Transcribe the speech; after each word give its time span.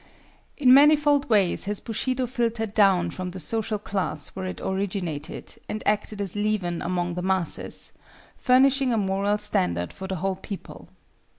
In 0.57 0.73
manifold 0.73 1.29
ways 1.29 1.65
has 1.65 1.79
Bushido 1.79 2.25
filtered 2.25 2.73
down 2.73 3.11
from 3.11 3.29
the 3.29 3.39
social 3.39 3.77
class 3.77 4.29
where 4.29 4.47
it 4.47 4.59
originated, 4.59 5.53
and 5.69 5.83
acted 5.85 6.19
as 6.19 6.35
leaven 6.35 6.81
among 6.81 7.13
the 7.13 7.21
masses, 7.21 7.91
furnishing 8.35 8.91
a 8.91 8.97
moral 8.97 9.37
standard 9.37 9.93
for 9.93 10.07
the 10.07 10.15
whole 10.15 10.37
people. 10.37 10.89